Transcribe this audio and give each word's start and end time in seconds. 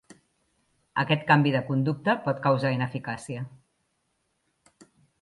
Aquest 1.01 1.25
canvi 1.33 1.51
de 1.57 1.61
conducta 1.69 2.17
pot 2.25 2.41
causar 2.49 2.75
ineficàcia. 2.79 3.47